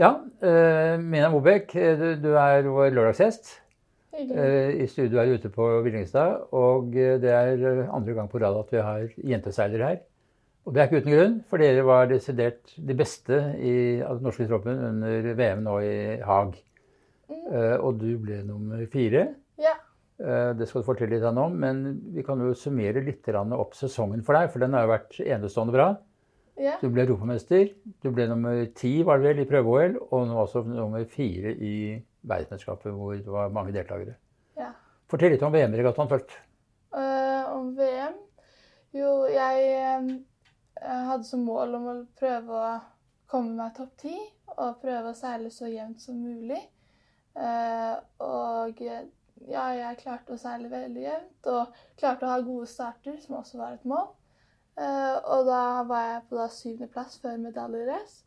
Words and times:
Ja, 0.00 0.14
uh, 0.16 0.96
Mina 0.96 1.28
Mobek, 1.28 1.74
du, 1.74 2.06
du, 2.22 2.30
er 2.40 2.64
vår 2.64 2.94
lørdagsgjest. 2.96 3.50
Uh, 4.16 4.72
I 4.80 4.86
studio 4.88 5.20
her 5.20 5.34
ute 5.36 5.50
på 5.52 5.66
Villingstad. 5.84 6.46
Og 6.56 6.94
det 6.94 7.28
er 7.28 7.82
andre 7.92 8.14
gang 8.16 8.30
på 8.32 8.40
rad 8.40 8.56
at 8.62 8.72
vi 8.72 8.80
har 8.86 9.04
jenteseilere 9.34 9.90
her. 9.90 10.00
Og 10.64 10.72
det 10.72 10.80
er 10.80 10.88
ikke 10.88 11.02
uten 11.02 11.14
grunn, 11.16 11.36
for 11.50 11.60
dere 11.60 11.84
var 11.84 12.08
desidert 12.08 12.72
de 12.76 12.96
beste 12.96 13.42
i, 13.60 13.74
av 14.00 14.16
den 14.16 14.28
norske 14.28 14.48
troppen 14.48 14.80
under 14.88 15.30
VM 15.36 15.64
nå 15.68 15.76
i 15.84 15.94
Haag. 16.24 16.56
Mm. 17.28 17.46
Uh, 17.52 17.76
og 17.76 18.00
du 18.00 18.10
ble 18.24 18.40
nummer 18.48 18.80
fire. 18.92 19.26
Ja. 19.60 19.76
Uh, 20.16 20.52
det 20.56 20.68
skal 20.68 20.80
du 20.80 20.88
fortelle 20.88 21.18
litt 21.18 21.28
om, 21.28 21.60
men 21.60 21.84
vi 22.16 22.24
kan 22.24 22.40
jo 22.40 22.56
summere 22.56 23.04
litt 23.04 23.28
opp 23.36 23.76
sesongen 23.76 24.24
for 24.24 24.36
deg, 24.36 24.48
for 24.48 24.64
den 24.64 24.76
har 24.76 24.88
jo 24.88 24.94
vært 24.96 25.20
enestående 25.26 25.76
bra. 25.76 25.90
Ja. 26.60 26.76
Du 26.82 26.88
ble 26.92 27.04
europamester. 27.06 27.70
Du 28.02 28.10
ble 28.14 28.26
nummer 28.30 28.64
ti 28.76 29.00
var 29.06 29.20
det 29.20 29.30
vel, 29.30 29.42
i 29.44 29.48
prøve-OL, 29.48 29.98
og 30.10 30.26
nå 30.28 30.40
også 30.42 30.64
nummer 30.66 31.04
fire 31.08 31.54
i 31.54 31.74
verdensmesterskapet, 32.20 32.92
hvor 32.92 33.14
det 33.16 33.32
var 33.32 33.52
mange 33.54 33.72
deltakere. 33.76 34.16
Ja. 34.58 34.72
Fortell 35.10 35.34
litt 35.34 35.44
om 35.46 35.54
VM-regattaen 35.54 36.10
først. 36.10 36.34
Uh, 36.90 37.46
om 37.54 37.70
VM? 37.78 38.18
Jo, 38.96 39.14
jeg 39.30 40.18
jeg 40.80 41.06
hadde 41.10 41.26
som 41.28 41.42
mål 41.44 41.76
om 41.76 41.88
å 41.90 41.94
prøve 42.16 42.56
å 42.56 42.68
komme 43.30 43.52
meg 43.58 43.74
topp 43.76 43.96
ti 44.00 44.14
og 44.56 44.78
prøve 44.80 45.12
å 45.12 45.16
seile 45.16 45.50
så 45.52 45.68
jevnt 45.68 46.00
som 46.02 46.16
mulig. 46.18 46.60
Uh, 47.36 48.00
og 48.24 48.80
ja, 48.80 49.66
jeg 49.76 50.00
klarte 50.00 50.34
å 50.34 50.40
seile 50.40 50.70
veldig 50.72 51.04
jevnt 51.04 51.50
og 51.52 51.76
klarte 52.00 52.26
å 52.26 52.32
ha 52.32 52.40
gode 52.44 52.68
starter, 52.70 53.18
som 53.22 53.38
også 53.40 53.60
var 53.60 53.76
et 53.76 53.86
mål. 53.88 54.08
Eh, 54.80 55.16
og 55.28 55.46
da 55.48 55.62
var 55.88 56.04
jeg 56.06 56.26
på 56.28 56.38
da 56.38 56.48
syvendeplass 56.54 57.20
før 57.20 57.38
medaljerace. 57.42 58.22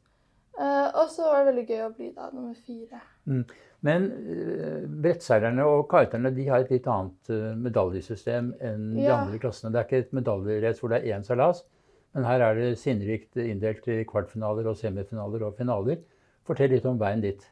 Eh, 0.54 0.90
og 1.02 1.08
så 1.10 1.26
var 1.26 1.42
det 1.42 1.50
veldig 1.50 1.66
gøy 1.72 1.84
å 1.88 1.94
bli 1.96 2.10
da 2.14 2.30
nummer 2.34 2.58
fire. 2.66 3.02
Mm. 3.26 3.46
Men 3.84 4.06
uh, 4.16 4.84
brettseilerne 5.04 5.64
og 5.68 5.90
kiterne 5.92 6.30
de 6.32 6.46
har 6.48 6.64
et 6.64 6.70
litt 6.72 6.86
annet 6.88 7.32
medaljesystem 7.60 8.54
enn 8.64 8.86
de 8.94 9.04
Ja. 9.04 9.18
andre 9.18 9.42
klassene. 9.44 9.74
Det 9.74 9.82
er 9.82 9.88
ikke 9.90 10.00
et 10.06 10.14
medaljerace 10.16 10.80
hvor 10.80 10.94
det 10.94 11.02
er 11.02 11.18
én 11.18 11.26
seilas, 11.28 11.66
men 12.16 12.24
her 12.24 12.46
er 12.46 12.56
det 12.56 12.70
sinnrikt 12.80 13.36
inndelt 13.42 13.88
i 13.92 14.06
kvartfinaler 14.08 14.70
og 14.72 14.78
semifinaler 14.80 15.44
og 15.44 15.58
finaler. 15.58 16.00
Fortell 16.48 16.72
litt 16.72 16.88
om 16.88 17.00
veien 17.02 17.24
dit. 17.24 17.44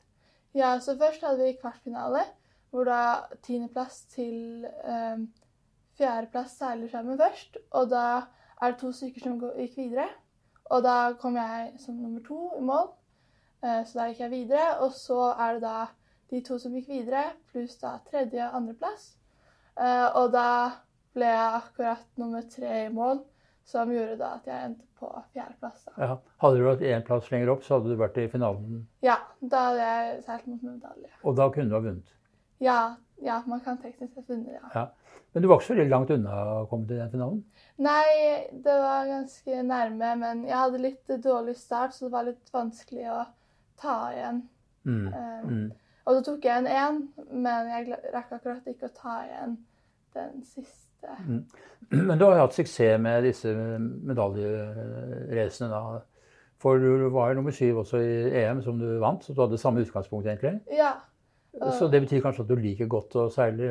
Ja, 0.55 0.77
så 0.79 0.95
først 0.99 1.23
hadde 1.25 1.43
vi 1.43 1.57
kvartfinale, 1.59 2.23
hvor 2.71 2.87
da 2.87 3.27
tiendeplass 3.43 4.05
til 4.11 4.67
um, 4.87 5.25
fjerdeplass 5.99 6.57
seiler 6.59 6.91
sammen 6.91 7.19
først. 7.19 7.57
Og 7.75 7.89
da 7.91 8.05
er 8.61 8.71
det 8.71 8.79
to 8.79 8.91
stykker 8.93 9.23
som 9.25 9.39
gikk 9.57 9.77
videre. 9.77 10.07
Og 10.71 10.83
da 10.83 11.13
kom 11.19 11.35
jeg 11.35 11.73
som 11.79 11.95
nummer 11.99 12.21
to 12.23 12.51
i 12.57 12.61
mål, 12.63 12.91
Eh, 13.61 13.83
så 13.85 13.99
da 13.99 14.07
gikk 14.09 14.23
jeg 14.25 14.33
videre. 14.33 14.67
Og 14.81 14.93
så 14.97 15.19
er 15.37 15.57
det 15.57 15.65
da 15.65 15.87
de 16.31 16.43
to 16.45 16.57
som 16.61 16.73
gikk 16.75 16.87
videre, 16.89 17.25
pluss 17.51 17.77
da 17.81 17.97
tredje- 18.09 18.47
og 18.47 18.55
andreplass. 18.61 19.11
Eh, 19.77 20.07
og 20.15 20.31
da 20.33 20.71
ble 21.13 21.27
jeg 21.27 21.59
akkurat 21.59 22.07
nummer 22.17 22.41
tre 22.49 22.85
i 22.85 22.89
mål, 22.93 23.21
som 23.65 23.91
gjorde 23.91 24.17
da 24.17 24.33
at 24.39 24.47
jeg 24.47 24.69
endte 24.69 24.87
på 24.99 25.09
fjerdeplass. 25.33 25.85
Ja. 25.97 26.17
Hadde 26.41 26.57
du 26.57 26.65
vært 26.65 26.85
én 26.87 27.05
plass 27.05 27.29
lenger 27.31 27.51
opp, 27.53 27.63
så 27.63 27.77
hadde 27.77 27.91
du 27.91 27.99
vært 27.99 28.17
i 28.17 28.27
finalen. 28.31 28.87
Ja, 29.03 29.17
da 29.41 29.67
hadde 29.69 29.85
jeg 29.91 30.23
seilt 30.23 30.47
mot 30.47 30.63
medalje. 30.63 31.11
Og 31.23 31.37
da 31.37 31.49
kunne 31.51 31.69
du 31.69 31.75
ha 31.75 31.83
vunnet. 31.83 32.15
Ja, 32.61 32.79
ja, 33.21 33.41
man 33.47 33.61
kan 33.61 33.77
teknisk 33.81 34.13
sett 34.13 34.29
vunne, 34.29 34.53
ja. 34.53 34.69
Ja. 34.75 34.87
Men 35.31 35.43
du 35.43 35.47
var 35.47 35.59
ikke 35.59 35.67
så 35.69 35.75
veldig 35.75 35.93
langt 35.93 36.09
unna 36.11 36.39
å 36.53 36.65
komme 36.67 36.87
til 36.89 36.97
den 36.99 37.11
finalen? 37.13 37.43
Nei, 37.81 38.07
det 38.51 38.73
var 38.83 39.07
ganske 39.07 39.61
nærme, 39.63 40.09
men 40.19 40.43
jeg 40.47 40.57
hadde 40.59 40.81
litt 40.83 41.13
dårlig 41.23 41.55
start, 41.59 41.95
så 41.95 42.07
det 42.07 42.15
var 42.15 42.27
litt 42.27 42.51
vanskelig 42.53 43.07
å 43.13 43.21
ta 43.79 43.95
igjen. 44.15 44.43
Mm. 44.83 45.07
Um, 45.07 45.51
Mm. 45.51 45.69
Og 46.09 46.15
så 46.17 46.21
tok 46.25 46.45
jeg 46.45 46.63
en 46.63 46.67
én, 46.67 46.95
men 47.29 47.67
jeg 47.69 47.97
rakk 48.13 48.31
akkurat 48.33 48.65
ikke 48.67 48.87
å 48.89 48.95
ta 48.97 49.19
igjen 49.27 49.57
den 50.17 50.41
siste. 50.43 51.17
Men 51.91 52.17
du 52.17 52.25
har 52.25 52.37
jo 52.37 52.43
hatt 52.45 52.55
suksess 52.55 52.99
med 53.01 53.23
disse 53.25 53.51
medaljeracene, 53.51 55.69
da. 55.71 55.99
For 56.61 56.77
du 56.77 57.09
var 57.09 57.31
jo 57.31 57.39
nummer 57.39 57.53
syv 57.55 57.77
også 57.81 57.97
i 58.05 58.29
EM, 58.43 58.61
som 58.61 58.79
du 58.79 58.99
vant, 59.01 59.23
så 59.25 59.33
du 59.33 59.41
hadde 59.41 59.57
samme 59.61 59.81
utgangspunkt, 59.81 60.27
egentlig. 60.27 60.59
Ja. 60.73 60.91
Så 61.59 61.87
det 61.91 61.99
betyr 62.05 62.21
kanskje 62.23 62.43
at 62.45 62.47
du 62.47 62.55
liker 62.55 62.87
godt 62.87 63.15
å 63.19 63.25
seile 63.29 63.67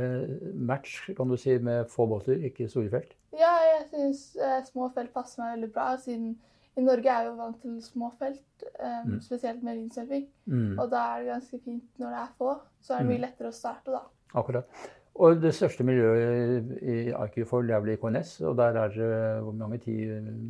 match, 0.55 0.99
kan 1.17 1.29
du 1.29 1.37
si, 1.41 1.57
med 1.59 1.87
få 1.89 2.07
båter, 2.11 2.37
ikke 2.51 2.69
store 2.69 2.91
felt? 2.93 3.15
ja, 3.33 3.55
jeg 3.65 3.87
syns 3.89 4.37
eh, 4.37 4.61
små 4.67 4.91
felt 4.93 5.13
passer 5.15 5.41
meg 5.43 5.55
veldig 5.57 5.73
bra, 5.73 5.97
siden 5.97 6.35
i 6.77 6.83
Norge 6.85 7.09
er 7.09 7.23
jeg 7.25 7.27
jo 7.31 7.37
vant 7.39 7.61
til 7.63 7.81
små 7.83 8.13
felt, 8.19 8.65
eh, 8.79 9.05
Mm. 9.07 9.21
spesielt 9.25 9.63
med 9.63 9.77
windsurfing. 9.79 10.27
Mm. 10.47 10.79
Og 10.79 10.91
da 10.91 10.97
er 11.17 11.23
det 11.25 11.33
ganske 11.33 11.61
fint 11.65 11.85
når 11.99 12.11
det 12.11 12.21
er 12.21 12.33
få, 12.39 12.55
så 12.81 12.95
er 12.95 12.99
det 12.99 13.07
Mm. 13.07 13.13
mye 13.15 13.25
lettere 13.27 13.49
å 13.49 13.53
starte 13.55 13.91
da. 13.97 14.03
Akkurat. 14.35 14.65
Og 15.17 15.41
det 15.41 15.53
største 15.55 15.85
miljøet 15.85 16.83
i 16.83 17.11
IQ-Foil 17.13 17.71
er 17.71 17.81
vel 17.81 17.91
i 17.95 17.97
KNS, 17.97 18.41
og 18.47 18.57
der 18.57 18.77
er 18.77 18.89
det 18.89 19.43
hvor 19.43 19.53
mange 19.57 19.79
ti 19.81 19.97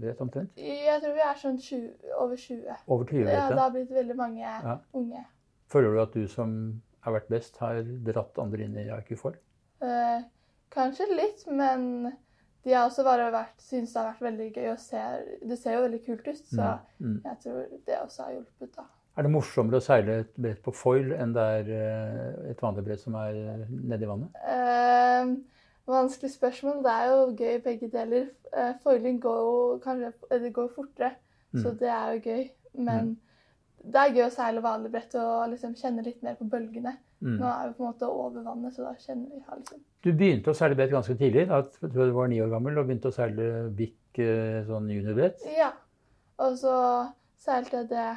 brett 0.00 0.20
omtrent? 0.20 0.50
Jeg 0.56 1.00
tror 1.00 1.14
vi 1.14 1.20
er 1.20 1.34
sånn 1.38 1.58
20, 1.58 1.90
over 2.18 2.36
20. 2.36 2.76
Over 2.88 3.04
20 3.04 3.24
Ja, 3.30 3.48
det 3.48 3.58
har 3.58 3.70
blitt 3.70 3.90
veldig 3.90 4.16
mange 4.16 4.40
Ja. 4.40 4.78
unge. 4.94 5.24
Føler 5.70 5.94
du 5.94 6.00
at 6.02 6.12
du 6.12 6.26
som 6.26 6.82
har 7.00 7.12
vært 7.16 7.28
best, 7.32 7.56
har 7.58 7.82
dratt 7.82 8.38
andre 8.38 8.64
inn 8.64 8.76
i 8.76 8.88
IQ-Foil? 8.98 9.36
Eh, 9.82 10.22
kanskje 10.70 11.06
litt, 11.16 11.46
men 11.48 12.12
de 12.64 12.72
har 12.74 12.86
også 12.90 13.04
bare 13.04 13.30
vært, 13.32 13.56
synes 13.64 13.92
det 13.92 14.00
har 14.02 14.10
vært 14.12 14.26
veldig 14.28 14.48
gøy 14.54 14.72
å 14.74 14.78
se. 14.78 15.02
Det 15.48 15.58
ser 15.58 15.78
jo 15.78 15.84
veldig 15.86 16.00
kult 16.06 16.26
ut, 16.28 16.42
så 16.44 16.78
Mm. 17.00 17.22
jeg 17.24 17.38
tror 17.44 17.66
det 17.86 17.98
også 18.02 18.22
har 18.24 18.32
hjulpet, 18.32 18.76
da. 18.76 18.84
Er 19.16 19.22
det 19.22 19.30
morsommere 19.32 19.76
å 19.80 19.82
seile 19.82 20.20
et 20.20 20.34
brett 20.36 20.62
på 20.62 20.72
foil 20.74 21.12
enn 21.12 21.32
det 21.34 21.42
er 21.42 21.70
eh, 21.72 22.50
et 22.50 22.60
vanlig 22.60 22.84
brett 22.84 23.00
som 23.00 23.14
er 23.14 23.34
eh, 23.34 23.64
nedi 23.70 24.06
vannet? 24.06 24.30
Eh, 24.46 25.32
vanskelig 25.90 26.30
spørsmål. 26.36 26.82
Det 26.84 26.92
er 26.92 27.06
jo 27.10 27.34
gøy 27.34 27.62
begge 27.64 27.88
deler. 27.90 28.28
Eh, 28.52 28.72
foiling 28.84 29.18
går 29.20 29.40
jo 29.40 29.80
kanskje 29.82 30.12
det 30.44 30.52
går 30.52 30.68
fortere, 30.76 31.14
så 31.56 31.72
Mm. 31.72 31.78
det 31.78 31.88
er 31.88 32.12
jo 32.12 32.20
gøy. 32.30 32.50
Men 32.78 33.16
det 33.82 34.00
er 34.00 34.14
gøy 34.16 34.24
å 34.26 34.32
seile 34.34 34.62
vanlig 34.64 34.90
brett 34.92 35.14
og 35.16 35.50
liksom 35.52 35.74
kjenne 35.78 36.02
litt 36.04 36.22
mer 36.22 36.34
på 36.38 36.44
bølgene. 36.52 36.96
Mm. 37.20 37.36
Nå 37.40 37.46
er 37.48 37.68
vi 37.68 37.76
på 37.76 37.84
en 37.84 37.90
måte 37.90 38.08
over 38.08 38.44
vannet, 38.44 38.74
så 38.76 38.86
da 38.86 38.94
kjenner 39.00 39.28
vi 39.34 39.40
her, 39.44 39.60
liksom. 39.60 39.80
Du 40.04 40.10
begynte 40.16 40.52
å 40.52 40.56
seile 40.56 40.76
brett 40.78 40.92
ganske 40.92 41.16
tidlig. 41.20 41.46
da, 41.48 41.62
Jeg 41.82 41.92
tror 41.92 42.08
du 42.08 42.12
var 42.16 42.28
ni 42.32 42.40
år 42.40 42.52
gammel 42.52 42.78
og 42.80 42.86
begynte 42.88 43.12
å 43.12 43.16
seile 43.16 43.48
bikk 43.76 44.20
eh, 44.24 44.60
sånn 44.68 44.88
juniorbrett. 44.92 45.44
Ja. 45.56 45.72
Og 46.40 46.56
så 46.60 46.74
seilte 47.40 47.82
jeg 47.82 47.90
det 47.90 48.10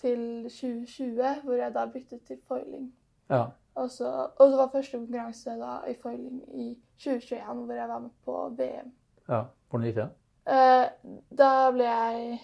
til 0.00 0.20
2020, 0.52 1.40
hvor 1.44 1.56
jeg 1.56 1.72
da 1.76 1.86
byttet 1.92 2.26
til 2.28 2.40
foiling. 2.48 2.90
Ja. 3.32 3.46
Og 3.76 3.90
så, 3.92 4.10
og 4.36 4.44
så 4.50 4.56
var 4.56 4.72
første 4.72 4.98
konkurranse 4.98 5.56
da 5.60 5.78
i 5.88 5.96
foiling 6.00 6.40
i 6.52 6.68
2021, 7.00 7.64
hvor 7.64 7.80
jeg 7.80 7.88
var 7.88 8.04
med 8.04 8.14
på 8.24 8.48
VM. 8.58 8.92
ja. 9.28 9.44
Hvordan 9.66 9.86
gikk 9.88 9.96
det? 9.96 10.10
Eh, 10.46 11.14
da 11.36 11.50
ble 11.74 11.86
jeg 11.88 12.36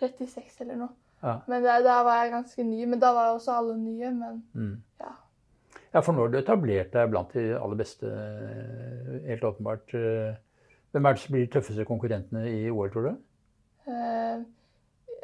36 0.00 0.62
eller 0.64 0.78
noe. 0.80 0.94
Ja. 1.22 1.40
Men 1.48 1.62
det, 1.62 1.74
da 1.84 2.02
var 2.02 2.22
jeg 2.24 2.32
ganske 2.32 2.64
ny. 2.64 2.84
Men 2.86 3.00
da 3.00 3.12
var 3.12 3.26
jo 3.28 3.34
også 3.38 3.52
alle 3.58 3.76
nye. 3.78 4.10
Men 4.10 4.42
Mm. 4.54 4.82
ja. 5.00 5.10
Ja, 5.94 6.00
for 6.00 6.12
nå 6.14 6.22
har 6.22 6.28
du 6.28 6.38
etablert 6.38 6.92
deg 6.92 7.10
blant 7.10 7.32
de 7.34 7.48
aller 7.58 7.76
beste, 7.76 8.06
eh, 8.06 9.28
helt 9.28 9.42
åpenbart. 9.42 9.94
eh, 9.94 10.34
Hvem 10.92 11.06
er 11.06 11.12
det 11.12 11.20
som 11.20 11.32
blir 11.34 11.46
de 11.46 11.52
tøffeste 11.52 11.84
konkurrentene 11.86 12.44
i 12.50 12.70
OL, 12.70 12.88
tror 12.90 13.02
du? 13.02 13.16
Uh, 13.86 14.42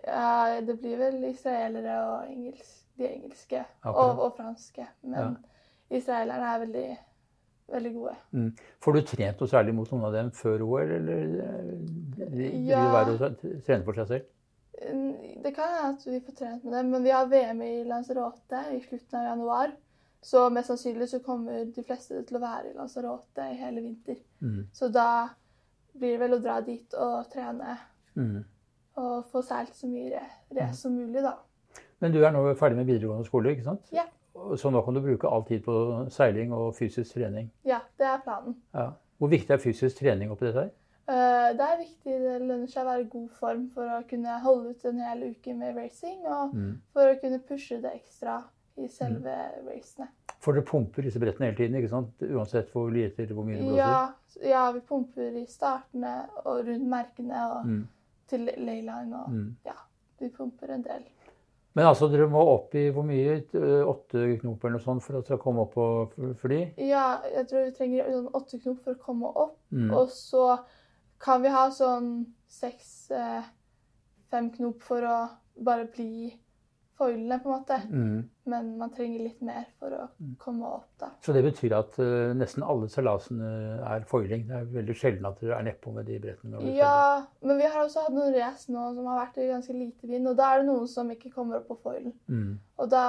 ja, 0.06 0.60
det 0.60 0.76
blir 0.80 0.96
vel 1.00 1.24
israelere 1.24 1.96
og 2.06 2.30
engelsk, 2.30 2.84
de 2.98 3.08
engelske. 3.08 3.64
Og, 3.84 4.18
og 4.20 4.36
franske. 4.36 4.86
Men 5.02 5.36
israelerne 5.90 6.46
er 6.54 6.58
veldig, 6.66 6.98
veldig 7.72 7.92
gode. 7.94 8.14
Mm. 8.32 8.52
Får 8.80 8.92
du 8.92 9.00
trent 9.02 9.40
noe 9.40 9.48
særlig 9.50 9.74
mot 9.74 9.90
noen 9.90 10.04
av 10.04 10.12
dem 10.12 10.30
før 10.30 10.62
OL, 10.62 10.90
eller 11.00 11.26
de- 11.26 12.30
de 12.30 12.50
Ja. 12.68 12.80
vil 12.84 12.92
være 12.92 13.18
å 13.18 13.62
trene 13.66 13.84
for 13.84 13.92
seg 13.94 14.06
selv? 14.06 14.24
Mm, 14.92 15.42
Det 15.42 15.54
kan 15.54 15.64
hende 15.74 15.96
at 15.98 16.06
vi 16.06 16.20
får 16.20 16.32
trent 16.38 16.64
med 16.64 16.72
dem, 16.72 16.90
men 16.90 17.02
vi 17.04 17.10
har 17.10 17.26
VM 17.26 17.62
i 17.62 17.84
Lanzarote 17.84 18.60
i 18.76 18.80
slutten 18.80 19.18
av 19.18 19.24
januar. 19.30 19.72
Så 20.22 20.48
mest 20.50 20.68
sannsynlig 20.72 21.08
så 21.08 21.18
kommer 21.22 21.64
de 21.74 21.82
fleste 21.86 22.22
til 22.26 22.36
å 22.36 22.40
være 22.40 22.70
i 22.70 22.76
Lanzarote 22.76 23.44
i 23.52 23.54
hele 23.60 23.80
vinter. 23.84 24.16
Mm. 24.42 24.66
Så 24.72 24.88
da 24.92 25.28
blir 25.96 26.16
det 26.16 26.20
vel 26.20 26.34
å 26.38 26.42
dra 26.42 26.60
dit 26.60 26.94
og 26.94 27.30
trene 27.32 27.76
Mm. 28.16 28.44
og 28.96 29.24
få 29.32 29.42
seilt 29.42 29.74
så 29.74 29.86
mye 29.86 30.10
ra- 30.10 30.60
race 30.60 30.80
som 30.80 30.92
mulig, 30.92 31.22
da. 31.22 31.34
Men 32.00 32.12
du 32.12 32.24
er 32.24 32.30
nå 32.32 32.54
ferdig 32.56 32.76
med 32.76 32.86
videregående 32.86 33.24
skole, 33.26 33.50
ikke 33.54 33.64
sant? 33.64 33.88
Ja. 33.92 34.04
Så 34.56 34.70
nå 34.70 34.82
kan 34.84 34.94
du 34.94 35.00
bruke 35.00 35.28
all 35.32 35.44
tid 35.44 35.62
på 35.64 36.10
seiling 36.10 36.52
og 36.52 36.74
fysisk 36.74 37.14
trening. 37.14 37.50
Ja, 37.64 37.78
det 37.98 38.06
er 38.06 38.18
planen. 38.24 38.56
Ja. 38.74 38.90
Hvor 39.18 39.28
viktig 39.28 39.50
er 39.50 39.56
fysisk 39.58 39.96
trening 39.98 40.30
oppi 40.30 40.46
dette 40.46 40.60
her? 40.60 40.70
Eh, 41.08 41.52
Det 41.56 41.62
er 41.62 41.78
viktig, 41.78 42.14
det 42.18 42.40
lønner 42.42 42.66
seg 42.70 42.82
å 42.82 42.88
være 42.90 43.00
i 43.04 43.08
god 43.12 43.28
form 43.38 43.68
for 43.74 43.82
å 43.86 44.00
kunne 44.10 44.40
holde 44.42 44.70
ut 44.74 44.84
en 44.90 44.98
hel 44.98 45.22
uke 45.30 45.54
med 45.54 45.76
racing, 45.76 46.24
og 46.26 46.54
Mm. 46.54 46.80
for 46.92 47.02
å 47.14 47.20
kunne 47.20 47.38
pushe 47.38 47.80
det 47.80 47.92
ekstra 47.94 48.42
i 48.78 48.88
selve 48.88 49.34
racene. 49.68 50.08
For 50.40 50.52
dere 50.52 50.64
pumper 50.64 51.02
disse 51.02 51.18
brettene 51.18 51.46
hele 51.46 51.56
tiden, 51.56 51.76
ikke 51.80 51.88
sant? 51.90 52.10
Uansett 52.20 52.70
hvor 52.72 52.90
lite 52.92 53.26
hvor 53.32 53.44
mye 53.46 53.56
det 53.56 53.64
blåser? 53.64 53.76
Ja, 53.78 54.12
ja, 54.42 54.72
vi 54.72 54.80
pumper 54.80 55.32
i 55.42 55.46
startene 55.46 56.28
og 56.44 56.66
rundt 56.66 56.86
merkene 56.88 57.50
og 57.56 57.64
Mm. 57.66 57.86
til 58.28 58.40
layline 58.58 59.14
og 59.14 59.28
Mm. 59.30 59.54
ja, 59.64 59.74
vi 60.20 60.28
pumper 60.28 60.70
en 60.70 60.82
del. 60.82 61.02
Men 61.74 61.84
altså, 61.86 62.08
dere 62.10 62.26
må 62.28 62.40
opp 62.40 62.74
i 62.74 62.90
hvor 62.90 63.04
mye? 63.04 63.36
Eh, 63.54 63.84
Åtte 63.84 64.38
knop 64.40 64.64
eller 64.64 64.78
noe 64.78 64.80
sånt 64.80 65.02
for 65.02 65.20
å 65.20 65.38
komme 65.38 65.60
opp 65.60 65.74
på 65.74 66.34
fly? 66.36 66.72
Ja, 66.78 67.20
jeg 67.22 67.46
tror 67.48 67.64
vi 67.66 67.70
trenger 67.72 68.04
sånn 68.10 68.30
åtte 68.32 68.58
knop 68.62 68.80
for 68.82 68.94
å 68.94 68.98
komme 68.98 69.26
opp. 69.36 69.56
Mm. 69.72 69.90
Og 69.92 70.08
så 70.08 70.58
kan 71.22 71.42
vi 71.42 71.52
ha 71.52 71.68
sånn 71.72 72.26
seks-fem 72.50 74.50
knop 74.56 74.82
for 74.84 75.06
å 75.06 75.20
bare 75.66 75.86
bli 75.92 76.32
foilene, 76.96 77.36
på 77.42 77.50
en 77.50 77.58
måte. 77.58 77.76
Mm. 77.90 78.20
Men 78.48 78.68
man 78.80 78.92
trenger 78.94 79.24
litt 79.26 79.40
mer 79.44 79.66
for 79.80 79.92
å 79.92 80.06
komme 80.40 80.68
opp, 80.78 80.88
da. 81.00 81.10
Så 81.24 81.34
det 81.36 81.42
betyr 81.44 81.74
at 81.76 81.98
uh, 82.00 82.32
nesten 82.36 82.64
alle 82.64 82.88
seilasene 82.92 83.50
er 83.84 84.06
foiling. 84.08 84.46
Det 84.48 84.60
er 84.60 84.70
veldig 84.78 84.96
sjelden 84.96 85.28
at 85.28 85.42
dere 85.42 85.58
er 85.58 85.66
nedpå 85.68 85.92
med 85.96 86.08
de 86.08 86.20
brettene. 86.22 86.62
Ja. 86.70 86.76
Ja, 86.76 87.24
men 87.44 87.60
vi 87.60 87.68
har 87.68 87.82
også 87.82 88.06
hatt 88.06 88.16
noen 88.16 88.36
race 88.36 88.72
nå 88.72 88.82
som 88.96 89.10
har 89.10 89.26
vært 89.26 89.42
i 89.42 89.50
ganske 89.50 89.76
lite 89.76 90.08
vind, 90.08 90.30
og 90.30 90.38
da 90.38 90.52
er 90.52 90.62
det 90.62 90.70
noen 90.70 90.88
som 90.90 91.10
ikke 91.12 91.34
kommer 91.34 91.60
opp 91.60 91.68
på 91.72 91.80
foilen. 91.84 92.14
Mm. 92.32 92.52
Og 92.80 92.92
da 92.92 93.06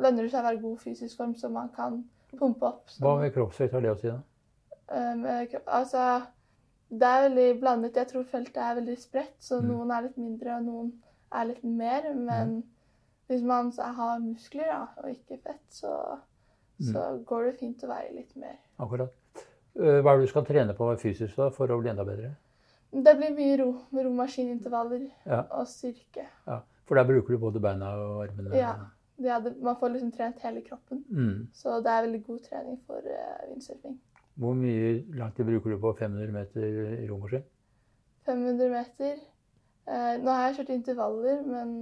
lønner 0.00 0.26
det 0.26 0.32
seg 0.32 0.44
å 0.44 0.48
være 0.50 0.62
god 0.62 0.82
fysisk 0.84 1.18
form, 1.18 1.34
så 1.38 1.50
man 1.52 1.72
kan 1.74 2.02
pumpe 2.36 2.68
opp. 2.68 2.84
Sånn. 2.92 3.06
Hva 3.06 3.16
med 3.24 3.34
kroppsvekt 3.34 3.74
har 3.74 3.84
det 3.84 3.94
å 3.94 3.98
si, 3.98 4.12
da? 4.12 4.20
um, 4.90 5.26
altså, 5.66 6.20
det 6.90 7.06
er 7.06 7.28
veldig 7.28 7.60
blandet. 7.60 7.94
Jeg 7.96 8.08
tror 8.08 8.24
feltet 8.24 8.56
er 8.56 8.74
veldig 8.80 8.98
spredt, 8.98 9.36
så 9.40 9.60
Mm. 9.60 9.68
noen 9.68 9.90
er 9.96 10.02
litt 10.02 10.16
mindre, 10.18 10.56
og 10.56 10.64
noen 10.64 10.92
er 11.32 11.44
litt 11.44 11.64
mer. 11.64 12.14
Men 12.14 12.62
hvis 13.28 13.42
man 13.42 13.70
så 13.72 13.82
har 13.94 14.18
muskler 14.18 14.66
da, 14.66 14.88
og 14.98 15.10
ikke 15.10 15.38
fett, 15.42 15.62
så, 15.70 16.18
så 16.82 17.24
går 17.24 17.44
det 17.44 17.58
fint 17.60 17.82
å 17.84 17.88
være 17.88 18.14
litt 18.14 18.36
mer. 18.36 18.56
Akkurat. 18.78 19.12
Eh, 19.78 20.00
Hva 20.02 20.12
er 20.14 20.18
det 20.18 20.26
du 20.26 20.30
skal 20.32 20.44
trene 20.44 20.74
på 20.74 20.88
fysisk 20.98 21.36
da, 21.36 21.50
for 21.50 21.68
å 21.68 21.80
bli 21.80 21.90
enda 21.90 22.04
bedre? 22.04 22.34
Det 22.92 23.16
blir 23.16 23.30
mye 23.36 23.56
ro, 23.60 23.68
romaskinintervaller 23.94 25.10
Ja. 25.26 25.44
og 25.50 25.66
styrke. 25.68 26.26
Ja. 26.46 26.60
For 26.86 26.96
der 26.96 27.04
bruker 27.04 27.28
du 27.28 27.38
både 27.38 27.60
beina 27.62 27.92
og 27.94 28.24
armene? 28.28 28.54
Ja. 28.56 28.74
Ja, 29.22 29.38
man 29.38 29.76
får 29.76 29.92
liksom 29.92 30.12
trent 30.16 30.38
hele 30.40 30.62
kroppen. 30.62 31.04
Mm. 31.12 31.48
Så 31.52 31.82
det 31.84 31.90
er 31.92 32.06
veldig 32.06 32.22
god 32.26 32.38
trening 32.42 32.78
for 32.86 32.96
uh, 33.04 33.48
vindsurfing. 33.50 33.98
Hvor 34.38 34.54
mye 34.54 35.04
lang 35.18 35.34
tid 35.36 35.44
bruker 35.46 35.70
du 35.74 35.78
på 35.78 35.92
500 35.98 36.32
meter 36.32 36.62
i 37.02 37.08
romaskin? 37.08 37.42
500 38.26 38.68
meter. 38.70 39.18
Eh, 39.88 40.14
nå 40.22 40.30
har 40.30 40.46
jeg 40.48 40.56
kjørt 40.60 40.74
intervaller, 40.76 41.42
men 41.46 41.74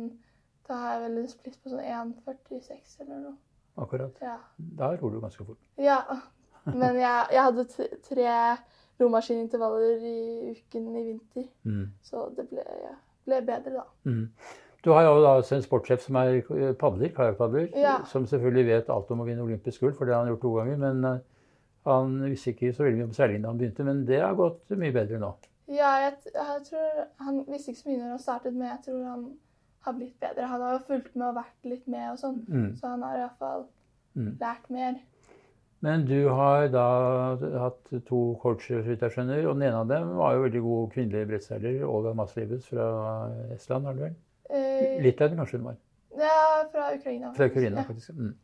da 0.68 0.74
har 0.74 0.92
jeg 0.94 1.02
vel 1.10 1.18
en 1.22 1.28
splitt 1.28 1.58
på 1.62 1.70
sånn 1.70 1.84
1,46 1.84 3.00
eller 3.04 3.20
noe. 3.26 3.36
Akkurat. 3.78 4.16
Ja. 4.22 4.38
Da 4.58 4.92
ror 4.96 5.10
du 5.14 5.20
ganske 5.20 5.44
fort. 5.46 5.58
ja. 5.78 6.02
Men 6.68 6.98
jeg, 7.00 7.26
jeg 7.32 7.40
hadde 7.42 7.64
tre 8.04 8.32
romaskinintervaller 9.00 10.02
i 10.04 10.50
uken 10.56 10.88
i 10.96 11.04
vinter, 11.06 11.46
Mm. 11.64 11.86
så 12.02 12.26
det 12.36 12.48
ble, 12.50 12.64
ja, 12.82 12.90
ble 13.24 13.38
bedre 13.46 13.72
da. 13.78 13.84
Mm. 14.04 14.28
Du 14.84 14.90
har 14.92 15.02
jo 15.06 15.22
da 15.22 15.36
en 15.40 15.62
sportssjef 15.64 16.02
som 16.04 16.16
er 16.20 16.34
eh, 16.42 16.74
padler, 16.74 17.08
kajakkpadler, 17.16 17.70
Ja. 17.78 18.04
som 18.04 18.26
selvfølgelig 18.26 18.66
vet 18.66 18.90
alt 18.90 19.10
om 19.10 19.20
å 19.20 19.26
vinne 19.26 19.42
olympisk 19.46 19.80
gull, 19.80 19.92
for 19.94 20.04
det 20.04 20.14
har 20.14 20.24
han 20.24 20.32
gjort 20.34 20.42
to 20.42 20.52
ganger. 20.58 20.76
Men 20.76 21.04
eh, 21.04 21.18
han 21.88 22.14
visste 22.30 22.50
ikke 22.54 22.72
så 22.76 22.84
veldig 22.84 22.98
mye 23.02 23.08
om 23.10 23.12
seiling 23.16 23.42
da 23.42 23.48
han 23.52 23.58
begynte, 23.60 23.84
men 23.84 24.04
det 24.08 24.20
har 24.22 24.34
gått 24.38 24.70
mye 24.78 24.92
bedre 24.94 25.18
nå. 25.22 25.32
Ja, 25.68 25.90
jeg, 26.00 26.14
jeg 26.34 26.62
tror 26.70 27.04
Han 27.26 27.42
visste 27.48 27.70
ikke 27.74 27.80
så 27.82 27.88
mye 27.90 27.98
når 28.00 28.08
han 28.14 28.18
startet, 28.24 28.54
men 28.54 28.68
jeg 28.70 28.78
tror 28.86 29.02
han 29.04 29.26
har 29.88 29.92
blitt 29.98 30.14
bedre. 30.20 30.46
Han 30.48 30.60
har 30.64 30.72
jo 30.78 30.86
fulgt 30.86 31.14
med 31.16 31.26
og 31.28 31.34
vært 31.36 31.68
litt 31.68 31.86
med 31.88 32.10
og 32.12 32.18
sånn, 32.18 32.38
Mm. 32.48 32.70
så 32.80 32.88
han 32.94 33.02
har 33.02 33.18
iallfall 33.18 33.66
Mm. 34.16 34.36
lært 34.40 34.70
mer. 34.70 34.94
Men 35.80 36.04
du 36.06 36.28
har 36.28 36.68
da 36.68 37.36
hatt 37.60 37.90
to 38.08 38.36
coacher, 38.42 38.80
så 38.82 38.88
vidt 38.88 39.00
jeg 39.04 39.12
skjønner, 39.14 39.44
og 39.46 39.54
den 39.60 39.68
ene 39.68 39.76
av 39.84 39.86
dem 39.88 40.08
var 40.16 40.32
jo 40.34 40.42
veldig 40.42 40.62
god 40.62 40.90
kvinnelig 40.92 41.28
brettseiler, 41.28 41.84
Olga 41.86 42.14
Maslibus 42.18 42.66
fra 42.66 42.88
Estland, 43.54 43.84
har 43.86 43.92
du 43.94 44.00
vel? 44.00 44.14
Eh, 44.50 45.00
Litauen 45.04 45.36
kanskje 45.38 45.58
hun 45.60 45.64
var. 45.68 45.76
Ja, 46.18 46.64
fra 46.72 46.88
Ukraina. 46.96 47.32
Fra 47.36 47.46
faktisk. 47.48 47.76
Ja. 47.76 47.82
faktisk. 47.84 48.10
Mm. 48.16 48.34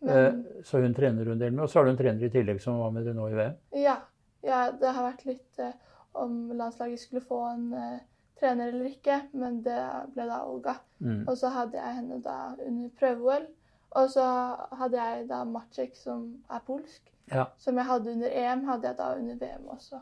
Men, 0.00 0.16
Eh, 0.56 0.62
Så 0.64 0.80
hun 0.82 0.94
trener 0.94 1.24
hun 1.26 1.38
del 1.38 1.52
med, 1.52 1.62
og 1.64 1.68
så 1.70 1.78
har 1.78 1.84
du 1.84 1.90
en 1.90 1.96
trener 1.96 2.22
i 2.26 2.30
tillegg 2.30 2.60
som 2.60 2.78
var 2.78 2.90
med 2.90 3.04
dere 3.06 3.14
nå 3.14 3.28
i 3.30 3.34
VM. 3.34 3.54
ja, 3.72 3.96
ja, 4.42 4.70
det 4.70 4.92
har 4.94 5.12
vært 5.12 5.24
litt 5.26 5.58
eh, 5.58 5.72
om 6.14 6.52
landslaget 6.52 7.00
skulle 7.00 7.20
få 7.24 7.38
en 7.54 7.72
eh, 7.74 7.98
trener 8.38 8.68
eller 8.68 8.84
ikke, 8.90 9.22
men 9.32 9.62
det 9.62 9.78
ble 10.14 10.26
da 10.28 10.42
Olga. 10.46 10.76
Mm. 11.00 11.24
Og 11.28 11.36
så 11.36 11.48
hadde 11.50 11.74
jeg 11.80 11.94
henne 11.96 12.20
da 12.22 12.54
under 12.66 12.88
prøve-OL. 13.00 13.46
Og 13.96 14.10
så 14.12 14.24
hadde 14.76 14.96
jeg 15.00 15.28
da 15.28 15.44
Maciek, 15.44 15.94
som 15.96 16.42
er 16.52 16.60
polsk. 16.66 17.00
Ja. 17.32 17.46
Som 17.58 17.76
jeg 17.80 17.86
hadde 17.88 18.12
under 18.12 18.28
EM, 18.28 18.64
hadde 18.68 18.86
jeg 18.90 18.96
da 18.98 19.14
under 19.16 19.34
VM 19.40 19.64
også. 19.72 20.00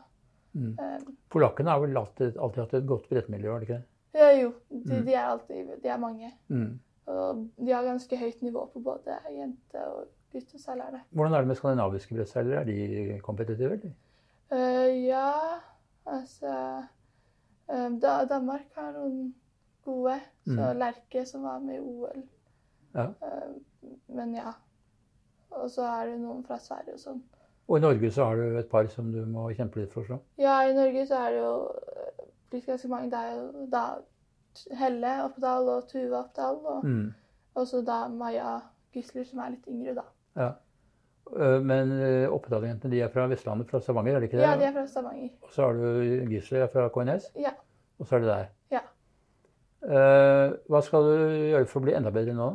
Mm. 0.53 0.75
Um, 0.79 1.15
Polakkene 1.29 1.69
har 1.71 1.79
vel 1.79 1.97
alltid, 1.97 2.35
alltid 2.37 2.61
hatt 2.65 2.73
et 2.73 2.85
godt 2.87 3.07
brettmiljø, 3.09 3.51
har 3.51 3.59
de 3.59 3.65
ikke 3.65 3.79
det? 3.79 3.85
ja, 4.19 4.29
jo, 4.41 4.53
de, 4.69 4.93
Mm. 4.99 5.05
de 5.05 5.13
er 5.13 5.25
alltid 5.25 5.81
De 5.83 5.87
er 5.89 5.97
mange. 5.97 6.31
Mm. 6.49 6.79
Og 7.05 7.47
de 7.57 7.71
har 7.71 7.83
ganske 7.85 8.17
høyt 8.17 8.41
nivå 8.41 8.65
på 8.73 8.79
både 8.81 9.17
jente- 9.29 9.85
og 9.87 10.07
gutteseilerne. 10.33 11.01
Hvordan 11.11 11.33
er 11.33 11.37
det 11.43 11.47
med 11.47 11.55
skandinaviske 11.55 12.15
brettseilere? 12.15 12.61
Er 12.61 12.63
de 12.65 13.19
kompetitive, 13.23 13.73
eller? 13.73 13.91
Uh, 14.51 14.89
ja, 15.05 15.31
altså 16.05 16.83
um, 17.69 17.99
da, 18.01 18.25
Danmark 18.29 18.65
har 18.75 18.91
noen 18.97 19.35
gode. 19.85 20.19
Så 20.45 20.51
Mm. 20.73 20.77
Lerke, 20.79 21.25
som 21.25 21.43
var 21.43 21.59
med 21.59 21.75
i 21.75 21.79
OL. 21.79 22.23
Ja. 22.95 23.07
Uh, 23.07 23.55
men 24.07 24.35
ja. 24.35 24.51
Og 25.51 25.69
så 25.71 25.81
er 25.81 26.05
det 26.09 26.19
noen 26.19 26.43
fra 26.45 26.57
Sverige 26.59 26.93
og 26.93 26.99
sånn. 26.99 27.21
Og 27.67 27.77
i 27.77 27.81
Norge 27.81 28.11
så 28.11 28.25
har 28.27 28.35
du 28.35 28.57
et 28.59 28.69
par 28.69 28.85
som 28.93 29.07
du 29.13 29.23
må 29.25 29.47
kjempe 29.57 29.79
litt 29.79 29.93
for. 29.93 30.03
Så. 30.05 30.17
Ja, 30.37 30.59
i 30.69 30.73
Norge 30.75 31.05
så 31.09 31.15
er 31.15 31.31
det 31.33 31.39
jo 31.39 31.53
blitt 32.51 32.65
ganske 32.65 32.87
mange. 32.91 33.09
Det 33.09 33.17
er 33.19 33.31
jo 33.39 33.65
da 33.71 33.85
Helle 34.77 35.13
Oppdal 35.25 35.69
og 35.69 35.87
Tuva 35.89 36.23
Oppdal. 36.23 36.55
Og 36.65 36.83
Mm. 36.85 37.13
også 37.55 37.83
da 37.85 38.07
Maja 38.07 38.61
Gisler, 38.93 39.23
som 39.25 39.39
er 39.39 39.49
litt 39.55 39.67
yngre, 39.67 39.95
da. 39.95 40.03
Ja. 40.35 40.49
Eh, 41.35 41.59
Men 41.61 41.91
eh, 42.01 42.27
Oppdal-jentene 42.29 42.91
de 42.91 43.01
er 43.01 43.09
fra 43.09 43.27
Vestlandet, 43.27 43.67
fra 43.69 43.79
Stavanger, 43.79 44.15
er 44.15 44.19
det 44.19 44.29
ikke 44.29 44.37
det? 44.37 44.47
Ja, 44.47 44.55
de 44.57 44.63
er 44.69 44.71
fra 44.73 44.85
Stavanger. 44.87 45.29
Og 45.43 45.49
så 45.51 45.61
har 45.65 45.73
du 45.73 46.25
Gisler 46.29 46.67
fra 46.67 46.89
KNS, 46.89 47.31
Ja. 47.35 47.51
og 47.99 48.05
så 48.07 48.15
er 48.15 48.19
det 48.19 48.29
deg. 48.29 48.47
Ja. 48.71 48.81
Eh, 49.85 50.53
hva 50.69 50.81
skal 50.83 51.03
du 51.03 51.17
gjøre 51.51 51.67
for 51.67 51.79
å 51.81 51.83
bli 51.85 51.93
enda 51.97 52.11
bedre 52.11 52.33
nå? 52.37 52.53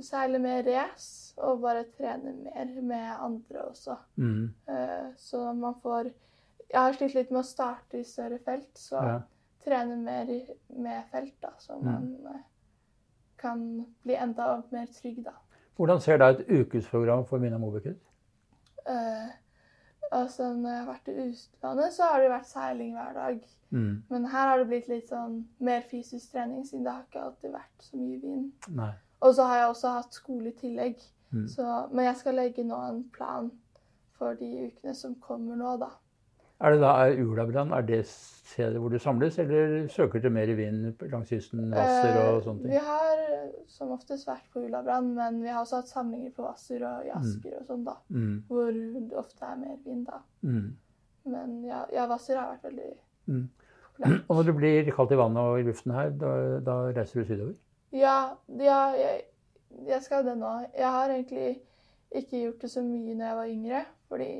Seile 0.00 0.38
mer 0.38 0.62
race 0.62 1.34
og 1.42 1.60
bare 1.62 1.84
trene 1.98 2.32
mer 2.44 2.68
med 2.82 3.08
andre 3.20 3.64
også. 3.72 3.96
Mm. 4.18 4.52
Så 5.18 5.40
man 5.56 5.74
får 5.82 6.12
Jeg 6.70 6.80
har 6.80 6.92
slitt 6.92 7.14
litt 7.14 7.30
med 7.30 7.40
å 7.40 7.46
starte 7.46 7.98
i 8.00 8.02
større 8.04 8.38
felt, 8.42 8.72
så 8.74 9.00
Ja. 9.02 9.20
Trene 9.66 9.96
mer 10.00 10.30
med 10.68 11.08
felt, 11.10 11.34
da, 11.42 11.54
så 11.58 11.78
Mm. 11.78 11.84
man 11.84 12.02
mm. 12.02 12.44
kan 13.38 13.86
bli 14.02 14.14
enda 14.14 14.62
mer 14.70 14.86
trygg, 14.86 15.24
da. 15.24 15.34
Hvordan 15.76 16.00
ser 16.00 16.16
da 16.16 16.30
et 16.32 16.46
ukesprogram 16.48 17.26
for 17.26 17.38
Mina 17.38 17.58
Mobekut? 17.58 18.00
Uh, 18.88 19.28
altså, 20.12 20.52
når 20.54 20.70
jeg 20.70 20.78
har 20.78 20.86
vært 20.92 21.08
i 21.08 21.16
utlandet, 21.28 21.92
så 21.92 22.02
har 22.02 22.20
det 22.22 22.30
vært 22.30 22.48
seiling 22.48 22.94
hver 22.96 23.12
dag. 23.12 23.42
Mm. 23.70 24.02
Men 24.08 24.26
her 24.26 24.48
har 24.48 24.58
det 24.58 24.68
blitt 24.70 24.88
litt 24.88 25.10
sånn 25.10 25.42
mer 25.58 25.84
fysisk 25.90 26.32
trening, 26.32 26.64
siden 26.66 26.86
det 26.86 26.94
har 26.94 27.04
ikke 27.04 27.26
alltid 27.26 27.52
vært 27.52 27.90
så 27.90 28.00
mye 28.00 28.20
vind. 28.22 28.48
Nei. 28.78 28.92
Og 29.20 29.34
så 29.34 29.44
har 29.48 29.60
jeg 29.60 29.68
også 29.68 29.92
hatt 29.98 30.14
skole 30.14 30.48
i 30.48 30.56
tillegg. 30.60 31.02
Mm. 31.34 31.46
Så, 31.48 31.68
men 31.92 32.04
jeg 32.04 32.16
skal 32.16 32.38
legge 32.38 32.64
nå 32.64 32.78
en 32.88 33.02
plan 33.12 33.50
for 34.16 34.38
de 34.38 34.48
ukene 34.68 34.94
som 34.94 35.16
kommer 35.20 35.58
nå, 35.58 35.76
da. 35.82 35.90
Er 36.60 36.72
det 36.72 36.80
da 36.80 36.90
er 37.04 37.18
Ulabrand, 37.20 37.72
er 37.76 37.84
det 37.84 37.98
stedet 38.08 38.78
hvor 38.80 38.88
det 38.88 39.00
samles, 39.04 39.36
eller 39.42 39.88
søker 39.92 40.22
dere 40.24 40.32
mer 40.32 40.48
i 40.48 40.54
vind 40.56 41.02
langs 41.10 41.28
kysten, 41.28 41.66
Hvasser 41.74 42.16
og 42.22 42.38
sånne 42.46 42.62
ting? 42.62 42.70
Vi 42.72 42.80
har 42.86 43.20
eh, 43.26 43.50
som 43.68 43.90
oftest 43.92 44.24
vært 44.28 44.46
på 44.54 44.62
Ulabrand, 44.64 45.10
men 45.18 45.42
vi 45.42 45.50
har 45.52 45.60
også 45.60 45.82
hatt 45.82 45.90
samlinger 45.92 46.32
på 46.32 46.46
Hvasser 46.46 46.80
og 46.88 47.04
i 47.04 47.12
Asker 47.12 47.58
og 47.60 47.66
sånn, 47.68 47.84
da. 47.84 47.98
Mm. 48.08 48.38
Hvor 48.48 48.70
det 48.72 49.20
ofte 49.20 49.44
er 49.50 49.60
mer 49.60 49.76
vind, 49.84 50.06
da. 50.08 50.22
Mm. 50.48 50.72
Men 51.34 51.54
ja, 51.66 51.82
ja 51.92 52.06
Hvasser 52.08 52.40
har 52.40 52.54
vært 52.54 52.70
veldig 52.70 52.90
Mm. 53.26 53.48
populært. 53.96 54.20
Og 54.30 54.36
når 54.36 54.42
det 54.46 54.56
blir 54.56 54.90
kaldt 54.94 55.12
i 55.12 55.16
vannet 55.18 55.42
og 55.42 55.60
i 55.60 55.62
luften 55.66 55.92
her, 55.92 56.10
da, 56.14 56.32
da 56.62 56.74
reiser 56.94 57.20
du 57.20 57.26
sydover? 57.26 57.54
Ja, 57.92 58.18
ja 58.62 58.80
jeg, 58.94 59.22
jeg 59.88 60.02
skal 60.04 60.24
det 60.24 60.36
nå. 60.38 60.52
Jeg 60.78 60.90
har 60.94 61.10
egentlig 61.10 61.56
ikke 62.14 62.42
gjort 62.44 62.62
det 62.62 62.70
så 62.70 62.84
mye 62.86 63.16
når 63.16 63.26
jeg 63.26 63.36
var 63.40 63.50
yngre, 63.50 63.80
fordi 64.08 64.30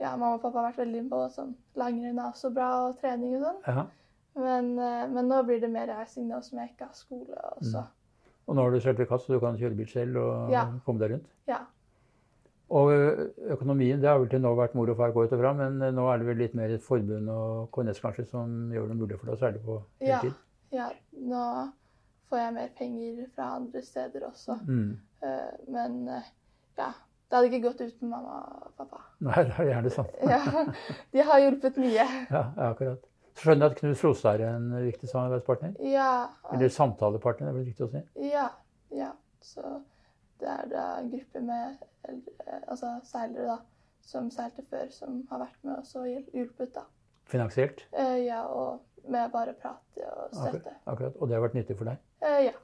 ja, 0.00 0.16
mamma 0.16 0.34
og 0.34 0.42
pappa 0.42 0.60
har 0.62 0.72
vært 0.72 0.80
veldig 0.86 1.02
på 1.10 1.20
sånn 1.34 1.54
langrenn 1.76 2.18
er 2.18 2.30
også 2.32 2.50
bra, 2.54 2.70
og 2.88 2.98
trening 3.00 3.36
og 3.38 3.44
sånn. 3.46 3.60
Ja. 3.66 3.86
Men, 4.34 4.72
eh, 4.78 5.04
men 5.08 5.28
nå 5.30 5.42
blir 5.46 5.60
det 5.62 5.70
mer 5.70 5.86
reising 5.86 6.26
nå 6.28 6.40
som 6.42 6.58
jeg 6.58 6.72
ikke 6.72 6.88
har 6.88 6.94
skole 6.98 7.36
også. 7.60 7.84
Og 8.48 8.56
nå 8.56 8.62
har 8.66 8.70
du 8.74 8.80
sertifikat, 8.80 9.22
så 9.22 9.32
du 9.36 9.40
kan 9.40 9.56
kjøre 9.56 9.76
bil 9.78 9.86
selv 9.88 10.16
og 10.20 10.50
Ja. 10.50 10.64
komme 10.84 10.98
deg 11.00 11.10
rundt? 11.12 11.26
Ja. 11.46 11.60
Og 12.74 12.90
økonomien, 13.54 14.00
det 14.00 14.08
har 14.08 14.18
vel 14.18 14.28
til 14.28 14.40
nå 14.40 14.54
vært 14.56 14.74
mor 14.74 14.88
og 14.90 14.96
far 14.96 15.12
gå 15.12 15.24
ut 15.24 15.32
og 15.32 15.38
fra, 15.40 15.52
men 15.52 15.78
nå 15.94 16.06
er 16.12 16.18
det 16.18 16.26
vel 16.26 16.36
litt 16.38 16.54
mer 16.54 16.70
et 16.74 16.82
forbund 16.82 17.28
og 17.30 17.70
KNS 17.72 18.00
kanskje 18.00 18.26
som 18.26 18.70
gjør 18.72 18.88
det 18.88 18.96
mulig 18.98 19.18
for 19.20 19.26
deg, 19.30 19.38
særlig 19.38 19.62
på 19.64 19.76
heltid? 20.00 20.34
ja, 20.72 20.88
ja. 20.88 20.90
nå 21.12 21.72
får 22.30 22.38
jeg 22.40 22.54
mer 22.54 22.70
penger 22.78 23.26
fra 23.36 23.50
andre 23.60 23.82
steder 23.82 24.24
også. 24.30 24.56
Mm. 24.66 24.96
Eh, 25.22 25.52
Men 25.70 26.08
eh, 26.08 26.22
ja, 26.78 26.88
det 27.34 27.40
hadde 27.40 27.48
ikke 27.50 27.64
gått 27.64 27.80
uten 27.82 28.10
mamma 28.12 28.36
og 28.46 28.66
pappa. 28.78 29.00
Nei, 29.26 29.40
det 29.48 29.54
er 29.58 29.66
gjerne 29.72 29.90
sånn. 29.90 30.10
Ja, 30.30 30.60
de 31.10 31.24
har 31.26 31.40
hjulpet 31.42 31.80
mye. 31.82 32.04
Ja, 32.30 32.42
akkurat. 32.68 33.08
Skjønner 33.40 33.72
at 33.72 33.80
Knut 33.80 33.98
Frostad 33.98 34.38
er 34.38 34.52
en 34.52 34.68
viktig 34.84 35.08
samarbeidspartner? 35.10 35.72
Ja. 35.82 36.28
Eller 36.54 36.70
samtalepartner, 36.70 37.50
det 37.50 37.56
blir 37.56 37.66
riktig 37.72 37.88
å 37.88 37.90
si? 37.90 38.04
Ja. 38.28 38.44
ja. 38.94 39.10
Så 39.42 39.64
det 40.38 40.52
er 40.52 40.70
da 40.70 40.84
en 41.00 41.10
gruppe 41.10 41.42
med 41.42 41.82
altså 42.70 42.92
seilere 43.10 43.48
da, 43.48 43.58
som 44.06 44.30
seilte 44.30 44.62
før, 44.70 44.86
som 44.94 45.24
har 45.32 45.42
vært 45.42 45.58
med 45.66 45.80
oss 45.80 45.90
og 45.98 46.06
hjulpet. 46.06 46.70
da. 46.78 46.86
Finansielt? 47.34 47.82
Eh, 47.98 48.20
ja, 48.28 48.44
og 48.46 49.10
med 49.10 49.34
bare 49.34 49.56
prat 49.58 50.04
og 50.06 50.30
støtte. 50.30 50.60
Akkurat, 50.60 50.82
akkurat. 50.94 51.18
Og 51.18 51.26
det 51.26 51.40
har 51.40 51.42
vært 51.48 51.58
nyttig 51.58 51.82
for 51.82 51.90
deg? 51.90 51.98
Eh, 52.22 52.44
ja. 52.52 52.54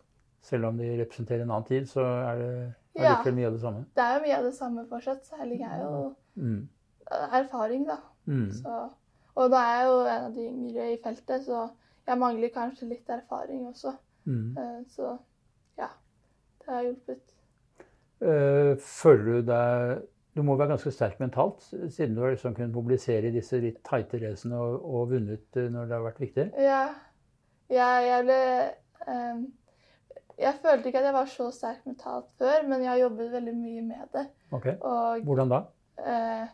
Selv 0.46 0.70
om 0.70 0.78
de 0.78 0.94
representerer 1.02 1.42
en 1.42 1.50
annen 1.50 1.66
tid, 1.66 1.90
så 1.90 2.06
er 2.06 2.38
det 2.38 2.52
Ja. 3.00 3.14
allikevel 3.16 3.34
mye 3.40 3.46
av 3.46 3.52
det 3.56 3.60
samme? 3.64 3.84
Det 3.96 4.04
er 4.04 4.14
jo 4.18 4.22
mye 4.26 4.36
av 4.38 4.44
det 4.44 4.54
samme 4.54 4.86
fortsatt. 4.90 5.24
Seiling 5.26 5.62
er 5.66 5.80
jo 5.82 6.14
Mm. 6.36 6.68
erfaring, 7.10 7.86
da. 7.88 7.96
Mm. 8.26 8.50
Så, 8.52 8.90
og 9.36 9.50
da 9.50 9.56
er 9.56 9.76
jeg 9.80 9.88
jo 9.88 9.98
en 10.06 10.24
av 10.28 10.34
de 10.34 10.46
yngre 10.48 10.92
i 10.92 10.98
feltet, 11.04 11.44
så 11.44 11.70
jeg 12.06 12.18
mangler 12.18 12.48
kanskje 12.54 12.88
litt 12.88 13.08
erfaring 13.10 13.66
også. 13.68 13.92
Mm. 14.26 14.56
Eh, 14.58 14.84
Så 14.88 15.18
ja, 15.78 15.88
det 16.60 16.68
har 16.74 16.82
hjulpet. 16.82 17.20
Eh, 18.20 18.76
Føler 18.76 19.24
du 19.24 19.42
deg 19.48 20.02
Du 20.36 20.42
må 20.46 20.54
være 20.56 20.68
ganske 20.76 20.92
sterk 20.92 21.18
mentalt, 21.20 21.62
siden 21.90 22.14
du 22.14 22.20
har 22.22 22.30
liksom 22.30 22.54
kunnet 22.54 22.72
mobilisere 22.72 23.26
i 23.26 23.30
disse 23.34 23.58
litt 23.60 23.80
tighte 23.82 24.20
racene 24.22 24.54
og, 24.56 24.84
og 24.84 25.08
vunnet 25.10 25.56
eh, 25.56 25.66
når 25.68 25.88
det 25.88 25.96
har 25.96 26.04
vært 26.04 26.20
viktig? 26.20 26.44
Ja, 26.62 26.82
jeg, 27.68 28.04
jeg 28.06 28.24
ble 28.28 28.36
ehm, 29.08 29.40
Jeg 30.40 30.56
følte 30.62 30.88
ikke 30.88 31.02
at 31.02 31.04
jeg 31.10 31.16
var 31.16 31.28
så 31.28 31.50
sterk 31.52 31.82
mentalt 31.86 32.30
før, 32.40 32.62
men 32.68 32.80
jeg 32.84 32.90
har 32.94 33.02
jobbet 33.02 33.32
veldig 33.34 33.52
mye 33.58 33.82
med 33.84 34.14
det. 34.14 34.26
Ok, 34.56 34.66
Og 34.80 35.26
Hvordan 35.26 35.52
da? 35.52 35.58
eh, 36.00 36.46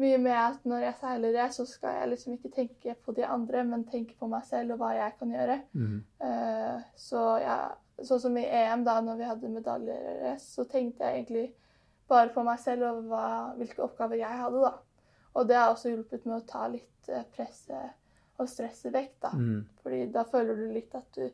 mye 0.00 0.18
med 0.20 0.32
at 0.36 0.64
når 0.68 0.84
jeg 0.86 0.94
seiler 1.00 1.32
det, 1.36 1.48
så 1.54 1.66
skal 1.68 1.98
jeg 2.00 2.08
liksom 2.14 2.32
ikke 2.36 2.52
tenke 2.54 2.94
på 3.04 3.12
de 3.16 3.26
andre, 3.26 3.64
men 3.64 3.84
tenke 3.88 4.16
på 4.18 4.28
meg 4.28 4.44
selv 4.48 4.72
og 4.76 4.80
hva 4.80 4.94
jeg 4.96 5.12
kan 5.18 5.34
gjøre. 5.36 5.58
Mm. 5.72 5.98
Eh, 6.30 6.80
så 6.96 7.26
ja, 7.42 7.58
sånn 8.04 8.20
som 8.24 8.36
i 8.40 8.44
EM, 8.44 8.84
da 8.88 8.98
når 9.04 9.20
vi 9.20 9.28
hadde 9.30 9.52
medaljerace, 9.52 10.50
så 10.56 10.64
tenkte 10.68 11.04
jeg 11.04 11.22
egentlig 11.22 11.46
bare 12.08 12.32
på 12.34 12.44
meg 12.46 12.60
selv 12.62 12.88
og 12.90 13.04
hva, 13.10 13.26
hvilke 13.58 13.82
oppgaver 13.84 14.20
jeg 14.20 14.42
hadde, 14.42 14.64
da. 14.64 14.74
Og 15.36 15.48
det 15.48 15.56
har 15.58 15.72
også 15.72 15.92
hjulpet 15.92 16.24
med 16.24 16.38
å 16.38 16.46
ta 16.48 16.66
litt 16.72 17.08
eh, 17.12 17.24
presset 17.36 17.96
og 18.40 18.48
stresset 18.52 18.92
vekk, 18.92 19.14
da. 19.24 19.32
Mm. 19.32 19.64
Fordi 19.82 20.02
da 20.12 20.24
føler 20.28 20.56
du 20.60 20.66
litt 20.72 20.94
at 20.96 21.08
du 21.16 21.24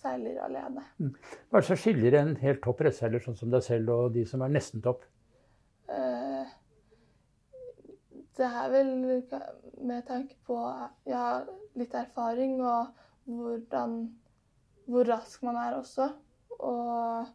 seiler 0.00 0.40
alene. 0.44 0.84
Hva 0.98 1.60
er 1.60 1.64
det 1.64 1.68
som 1.68 1.80
skiller 1.80 2.16
en 2.20 2.34
helt 2.40 2.62
topp 2.64 2.82
rettsseiler 2.86 3.22
sånn 3.24 3.38
som 3.38 3.52
deg 3.52 3.64
selv 3.66 3.92
og 3.94 4.14
de 4.16 4.24
som 4.28 4.44
er 4.44 4.54
nesten 4.54 4.84
topp? 4.84 5.04
Eh, 5.90 6.54
det 8.38 8.48
er 8.48 8.72
vel 8.72 8.94
med 9.04 10.06
tanke 10.08 10.38
på 10.46 10.58
ja, 11.10 11.42
litt 11.78 11.94
erfaring 11.98 12.60
og 12.62 12.96
hvordan 13.30 14.00
Hvor 14.90 15.06
rask 15.06 15.42
man 15.46 15.54
er 15.60 15.76
også. 15.76 16.08
Og 16.58 17.28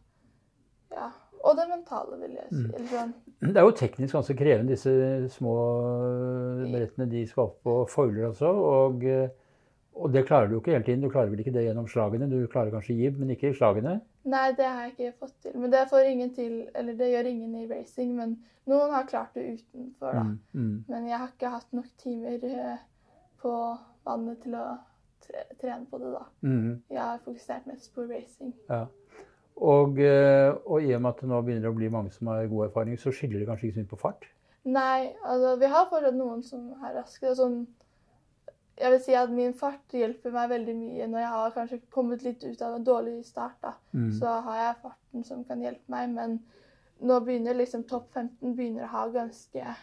ja. 0.92 1.06
Og 1.46 1.54
det 1.56 1.66
mentale, 1.70 2.18
vil 2.20 2.34
jeg 2.36 2.48
si. 2.50 2.62
Mm. 2.64 2.74
Eller 2.74 2.90
sånn 2.90 3.14
Det 3.40 3.60
er 3.60 3.66
jo 3.66 3.74
teknisk 3.78 4.16
ganske 4.16 4.36
krevende, 4.36 4.74
disse 4.74 4.92
små 5.36 5.54
brettene 6.72 7.06
de 7.10 7.22
skal 7.28 7.50
opp 7.50 7.58
på 7.64 7.74
foiler 7.92 8.30
også. 8.30 8.50
Og, 8.50 9.04
eh, 9.04 9.28
og 9.96 10.12
det 10.12 10.26
klarer 10.28 10.50
du 10.50 10.58
ikke 10.58 10.74
hele 10.74 10.84
tiden. 10.84 11.04
Du 11.04 11.10
klarer 11.12 11.30
vel 11.32 11.40
ikke 11.40 11.54
det 11.54 11.62
gjennom 11.66 11.86
slagene. 11.88 12.28
Du 12.30 12.46
klarer 12.52 12.74
kanskje 12.74 12.96
jib, 12.98 13.16
men 13.20 13.30
ikke 13.32 13.54
slagene. 13.56 13.94
Nei, 14.28 14.50
det 14.58 14.66
har 14.68 14.82
jeg 14.84 14.92
ikke 14.92 15.12
fått 15.24 15.36
til. 15.42 15.54
Men 15.56 15.72
det 15.72 15.86
får 15.90 16.10
ingen 16.10 16.34
til, 16.36 16.58
eller 16.74 16.98
det 16.98 17.08
gjør 17.12 17.30
ingen 17.30 17.54
i 17.62 17.68
racing. 17.70 18.12
Men 18.18 18.34
noen 18.68 18.92
har 18.92 19.08
klart 19.08 19.32
det 19.38 19.46
utenfor, 19.56 20.12
da. 20.18 20.26
Mm, 20.26 20.36
mm. 20.52 20.76
Men 20.90 21.08
jeg 21.08 21.22
har 21.22 21.32
ikke 21.32 21.54
hatt 21.54 21.72
nok 21.78 21.88
timer 22.02 22.44
eh, 22.50 22.84
på 23.42 23.54
vannet 24.06 24.42
til 24.44 24.58
å 24.58 24.66
tre 25.26 25.46
trene 25.60 25.88
på 25.90 25.98
det, 26.02 26.12
da. 26.12 26.24
Mm, 26.46 26.70
Jeg 26.92 27.02
har 27.02 27.24
fokusert 27.24 27.66
mest 27.70 27.94
på 27.94 28.06
racing. 28.10 28.54
ja. 28.68 28.86
Og, 29.56 29.96
eh, 30.04 30.52
og 30.68 30.84
i 30.84 30.90
og 30.92 31.00
med 31.00 31.14
at 31.14 31.20
det 31.22 31.28
nå 31.30 31.38
begynner 31.40 31.70
å 31.70 31.76
bli 31.76 31.88
mange 31.88 32.10
som 32.12 32.28
har 32.28 32.44
god 32.50 32.66
erfaring, 32.66 32.98
så 33.00 33.08
skiller 33.08 33.40
det 33.40 33.46
kanskje 33.48 33.70
ikke 33.70 33.78
så 33.78 33.80
mye 33.80 33.88
på 33.94 33.98
fart? 34.02 34.26
Nei, 34.68 35.14
altså 35.24 35.54
vi 35.56 35.70
har 35.72 35.86
fortsatt 35.88 36.18
noen 36.18 36.42
som 36.44 36.66
er 36.84 36.98
raske. 36.98 37.32
Sånn, 37.38 37.62
jeg 38.76 38.92
vil 38.92 39.00
si 39.00 39.14
at 39.16 39.30
min 39.32 39.54
fart 39.56 39.94
hjelper 39.96 40.34
meg 40.34 40.50
veldig 40.52 40.74
mye 40.76 41.06
når 41.08 41.22
jeg 41.22 41.32
har 41.32 41.54
kanskje 41.54 41.78
kommet 41.90 42.24
litt 42.26 42.44
ut 42.44 42.62
av 42.62 42.74
en 42.76 42.84
dårlig 42.84 43.24
start. 43.24 43.56
da. 43.62 43.72
Mm. 43.92 44.10
Så 44.18 44.34
har 44.48 44.58
jeg 44.60 44.80
farten 44.82 45.24
som 45.24 45.44
kan 45.48 45.62
hjelpe 45.64 45.92
meg, 45.92 46.10
men 46.12 46.38
nå 47.00 47.20
begynner 47.24 47.56
liksom 47.56 47.86
topp 47.88 48.12
15 48.14 48.54
begynner 48.56 48.84
å 48.84 48.92
ha 48.92 49.06
ganske 49.12 49.76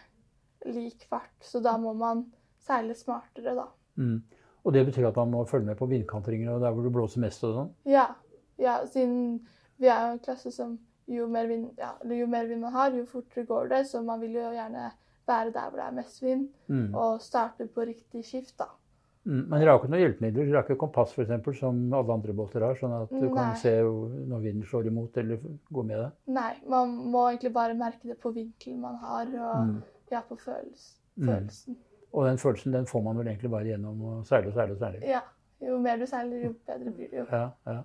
lik 0.66 1.04
fart, 1.10 1.34
så 1.44 1.60
da 1.60 1.76
må 1.78 1.92
man 1.98 2.24
seile 2.64 2.94
smartere, 2.96 3.54
da. 3.54 3.66
Mm. 4.00 4.22
Og 4.64 4.72
det 4.72 4.86
betyr 4.88 5.10
at 5.10 5.18
man 5.20 5.34
må 5.34 5.44
følge 5.44 5.68
med 5.68 5.76
på 5.76 5.90
vindkantringer 5.90 6.54
og 6.54 6.62
der 6.64 6.72
hvor 6.72 6.86
det 6.86 6.92
blåser 6.94 7.20
mest 7.20 7.44
og 7.44 7.52
sånn? 7.58 7.72
Ja, 7.90 8.06
ja 8.56 8.78
siden 8.88 9.42
vi 9.76 9.90
er 9.92 10.06
jo 10.06 10.14
en 10.14 10.22
klasse 10.24 10.52
som 10.54 10.78
jo 11.10 11.26
mer, 11.28 11.50
vind, 11.50 11.74
ja, 11.76 11.92
jo 12.08 12.26
mer 12.30 12.46
vind 12.48 12.64
man 12.64 12.72
har, 12.72 12.94
jo 12.96 13.04
fortere 13.10 13.44
går 13.44 13.68
det. 13.74 13.82
Så 13.90 14.00
man 14.02 14.22
vil 14.22 14.38
jo 14.38 14.46
gjerne 14.54 14.86
være 15.28 15.52
der 15.52 15.68
hvor 15.68 15.80
det 15.80 15.86
er 15.86 15.98
mest 15.98 16.22
vind, 16.22 16.48
Mm. 16.68 16.94
og 16.94 17.20
starte 17.20 17.66
på 17.68 17.84
riktig 17.84 18.24
skift, 18.24 18.56
da. 18.58 18.70
Mm. 19.24 19.46
Men 19.48 19.60
dere 19.60 19.70
har 19.72 19.78
ikke 19.80 19.88
noen 19.92 20.02
hjelpemidler? 20.02 20.44
Dere 20.46 20.58
har 20.58 20.66
ikke 20.66 20.76
kompass 20.82 21.12
for 21.16 21.22
eksempel, 21.24 21.54
som 21.56 21.78
alle 21.96 22.12
andre 22.12 22.34
båter 22.36 22.60
har, 22.66 22.74
sånn 22.76 22.92
at 23.02 23.08
du 23.10 23.22
Nei. 23.24 23.30
kan 23.34 23.54
se 23.56 23.72
når 23.80 24.42
vinden 24.44 24.66
slår 24.68 24.86
imot 24.90 25.16
eller 25.22 25.38
gå 25.72 25.84
med 25.88 25.96
det? 26.02 26.10
Nei, 26.36 26.52
man 26.68 26.92
må 27.14 27.22
egentlig 27.30 27.52
bare 27.56 27.74
merke 27.78 28.10
det 28.10 28.18
på 28.20 28.34
vinkelen 28.36 28.80
man 28.84 28.96
har, 29.00 29.26
og 29.32 29.66
Mm. 29.66 29.82
ja, 30.12 30.20
på 30.28 30.36
følelsen. 30.36 31.00
Mm. 31.16 31.76
Og 32.12 32.26
den 32.28 32.38
følelsen 32.38 32.72
den 32.72 32.86
får 32.86 33.02
man 33.02 33.16
vel 33.18 33.26
egentlig 33.32 33.50
bare 33.50 33.64
gjennom 33.72 34.00
å 34.02 34.12
seile 34.28 34.48
og 34.48 34.54
seile 34.54 34.72
og 34.76 34.78
seile? 34.78 35.00
Ja. 35.08 35.20
Jo 35.64 35.78
mer 35.80 35.96
du 35.96 36.04
seiler, 36.06 36.44
jo 36.44 36.54
bedre 36.66 36.90
blir 36.92 37.08
det 37.10 37.18
jo. 37.22 37.26
Ja, 37.32 37.48
ja. 37.66 37.82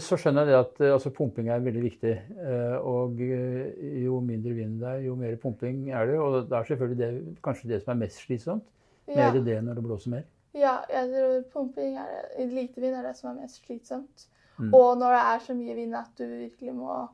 Så 0.00 0.16
skjønner 0.16 0.46
jeg 0.46 0.48
det 0.48 0.54
at 0.56 0.80
eh, 0.80 0.92
altså, 0.94 1.10
pumping 1.12 1.48
er 1.52 1.60
veldig 1.60 1.82
viktig. 1.82 2.12
eh, 2.40 2.76
Og 2.80 3.20
eh, 3.20 3.74
jo 4.06 4.20
mindre 4.24 4.54
vind 4.56 4.78
det 4.80 4.88
er, 4.88 5.02
jo 5.04 5.14
mer 5.14 5.36
pumping 5.36 5.90
er 5.92 6.06
det. 6.08 6.18
Og 6.18 6.48
det 6.48 6.56
er 6.56 6.64
selvfølgelig 6.70 6.98
det, 6.98 7.36
kanskje 7.44 7.68
det 7.68 7.82
som 7.82 7.92
er 7.92 8.00
mest 8.06 8.22
slitsomt. 8.24 8.64
Ja, 9.08 9.32
Mer 9.32 9.40
det 9.44 9.64
når 9.64 9.74
det 9.74 9.82
blåser 9.84 10.10
mer. 10.10 10.22
ja 10.54 10.76
jeg 10.90 11.08
tror 11.10 11.42
pumping 11.52 11.96
er 11.98 12.46
lite 12.46 12.80
vind 12.80 12.94
er 12.94 13.02
det 13.02 13.16
som 13.16 13.30
er 13.36 13.40
mest 13.42 13.64
slitsomt. 13.66 14.28
Mm. 14.58 14.74
Og 14.74 14.98
når 14.98 15.10
det 15.16 15.22
er 15.34 15.38
så 15.46 15.54
mye 15.54 15.74
vind 15.74 15.94
at 15.96 16.10
du 16.18 16.24
virkelig 16.26 16.74
må 16.74 17.08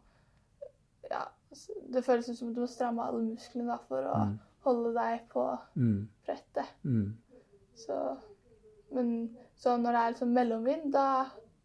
Ja, 1.11 1.23
det 1.93 2.05
føles 2.05 2.27
som 2.39 2.53
du 2.55 2.61
må 2.61 2.67
stramme 2.69 3.03
alle 3.07 3.23
musklene 3.25 3.67
da, 3.71 3.77
for 3.89 4.03
å 4.05 4.25
Mm. 4.27 4.39
holde 4.65 4.95
deg 4.95 5.21
på 5.33 5.59
Mm. 5.77 6.09
brettet. 6.27 6.67
Mm. 6.85 7.15
Så, 7.75 8.17
men 8.93 9.31
så 9.57 9.77
når 9.79 9.93
det 9.93 10.01
er 10.01 10.11
liksom 10.13 10.29
mellomvind, 10.35 10.93
da, 10.93 11.25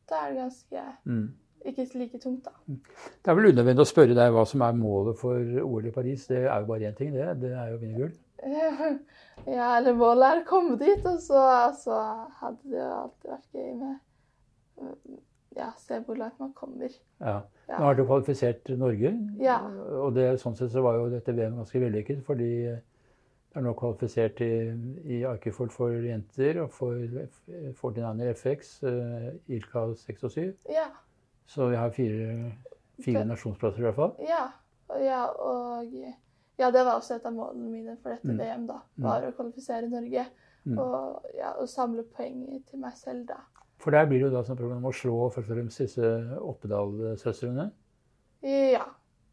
da 0.10 0.15
er 0.15 0.30
det 0.30 0.38
ganske 0.38 0.84
Mm. 1.06 1.34
ikke 1.65 1.96
like 2.00 2.18
tungt, 2.20 2.44
da. 2.46 2.51
Det 2.68 3.27
er 3.32 3.36
vel 3.36 3.51
unødvendig 3.51 3.80
å 3.82 3.92
spørre 3.94 4.15
deg 4.15 4.32
hva 4.32 4.46
som 4.48 4.62
er 4.62 4.72
målet 4.74 5.18
for 5.18 5.36
OL 5.63 5.86
i 5.86 5.92
Paris. 5.92 6.27
Det 6.27 6.38
er 6.46 6.60
jo 6.60 6.65
bare 6.65 6.88
én 6.92 6.96
ting, 6.96 7.12
det. 7.13 7.39
Det 7.42 7.51
er 7.51 7.68
jo 7.72 7.77
å 7.77 7.80
vinne 7.82 7.98
gull. 7.98 8.12
Ja, 9.48 9.78
eller 9.78 9.96
målet 9.98 10.30
er 10.30 10.42
å 10.42 10.48
komme 10.48 10.78
dit, 10.80 11.04
og 11.10 11.20
så, 11.22 11.42
så 11.80 12.00
hadde 12.40 12.70
det 12.72 12.80
jo 12.80 12.90
alltid 13.02 13.30
vært 13.34 13.60
gøy 13.60 13.74
med 13.82 15.20
Ja, 15.54 15.68
se 15.78 16.00
hvor 16.02 16.18
langt 16.18 16.40
man 16.42 16.54
kommer. 16.58 16.90
Ja. 17.22 17.42
Ja. 17.68 17.78
Nå 17.78 17.84
har 17.86 17.96
du 17.96 18.04
kvalifisert 18.08 18.72
Norge, 18.80 19.12
Ja. 19.40 19.60
og 20.02 20.16
det, 20.16 20.25
sånn 20.42 20.56
sett 20.58 20.72
så 20.74 20.82
var 20.84 20.98
jo 20.98 21.12
dette 21.13 21.36
VM 21.36 21.60
ganske 21.62 21.80
vellykket. 21.84 22.24
Fordi 22.25 22.50
det 22.74 23.60
er 23.62 23.66
nå 23.68 23.75
kvalifisert 23.78 24.42
i, 24.42 24.50
i 25.06 25.20
Arkifold 25.30 25.72
for 25.72 25.94
jenter 25.94 26.58
og 26.63 26.72
for 26.74 26.98
49er 26.98 28.34
FX, 28.34 28.74
uh, 28.88 29.30
Ilka 29.54 29.86
6 30.02 30.25
og 30.25 30.34
7. 30.34 30.42
Ja. 30.74 30.88
Så 31.46 31.70
vi 31.70 31.78
har 31.78 31.94
fire, 31.94 32.52
fire 33.04 33.24
nasjonsplasser 33.30 33.84
i 33.84 33.88
hvert 33.88 34.00
fall. 34.00 34.16
Ja, 34.25 34.48
ja, 35.04 35.22
og 35.30 35.94
ja, 36.60 36.70
det 36.72 36.84
var 36.86 37.00
også 37.00 37.16
et 37.16 37.26
av 37.26 37.34
målene 37.34 37.70
mine 37.72 37.98
for 38.02 38.10
dette 38.14 38.28
Mm. 38.28 38.38
VM. 38.38 38.68
da, 38.68 38.82
Mm. 38.98 39.04
Var 39.04 39.22
å 39.28 39.32
kvalifisere 39.34 39.90
Norge 39.90 40.26
Mm. 40.66 40.78
og, 40.80 41.26
ja, 41.36 41.52
og 41.60 41.68
samle 41.68 42.04
poeng 42.04 42.64
til 42.70 42.80
meg 42.80 42.94
selv, 42.96 43.26
da. 43.28 43.38
For 43.80 43.92
der 43.92 44.06
blir 44.06 44.20
det 44.20 44.32
jo 44.32 44.38
da 44.38 44.44
som 44.44 44.56
program 44.56 44.84
å 44.86 44.94
slå 44.94 45.30
først 45.34 45.50
og 45.52 45.58
fremst 45.58 45.78
disse 45.78 46.38
Oppedal-søstrene. 46.40 47.72
Ja. 48.44 48.86